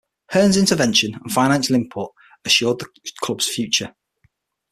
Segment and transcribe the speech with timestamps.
[0.31, 2.11] Hearn's intervention and financial input
[2.43, 2.87] assured the
[3.21, 3.93] club's future.